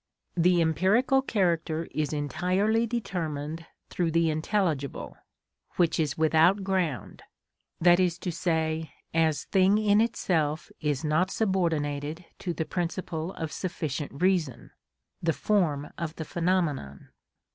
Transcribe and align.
The 0.35 0.61
empirical 0.63 1.21
character 1.21 1.87
is 1.91 2.11
entirely 2.11 2.87
determined 2.87 3.67
through 3.91 4.09
the 4.09 4.31
intelligible, 4.31 5.15
which 5.75 5.99
is 5.99 6.17
without 6.17 6.63
ground, 6.63 7.21
i.e., 7.85 8.91
as 9.13 9.43
thing 9.43 9.77
in 9.77 10.01
itself 10.01 10.71
is 10.81 11.03
not 11.05 11.29
subordinated 11.29 12.25
to 12.39 12.51
the 12.51 12.65
principle 12.65 13.33
of 13.33 13.51
sufficient 13.51 14.23
reason 14.23 14.71
(the 15.21 15.33
form 15.33 15.91
of 15.99 16.15
the 16.15 16.25
phenomenon). 16.25 17.09